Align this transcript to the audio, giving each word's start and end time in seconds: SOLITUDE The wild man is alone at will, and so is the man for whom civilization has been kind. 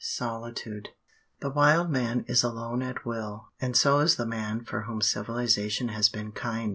SOLITUDE 0.03 0.89
The 1.41 1.51
wild 1.51 1.91
man 1.91 2.25
is 2.27 2.41
alone 2.41 2.81
at 2.81 3.05
will, 3.05 3.49
and 3.61 3.77
so 3.77 3.99
is 3.99 4.15
the 4.15 4.25
man 4.25 4.63
for 4.65 4.85
whom 4.85 4.99
civilization 4.99 5.89
has 5.89 6.09
been 6.09 6.31
kind. 6.31 6.69